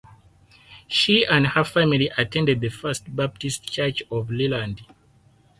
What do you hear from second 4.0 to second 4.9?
of Leland.